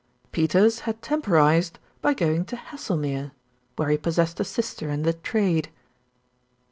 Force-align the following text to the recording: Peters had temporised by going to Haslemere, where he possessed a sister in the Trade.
Peters 0.31 0.79
had 0.89 0.99
temporised 1.03 1.77
by 2.01 2.15
going 2.15 2.43
to 2.45 2.55
Haslemere, 2.55 3.33
where 3.75 3.89
he 3.89 3.99
possessed 3.99 4.39
a 4.39 4.43
sister 4.43 4.89
in 4.89 5.03
the 5.03 5.13
Trade. 5.13 5.69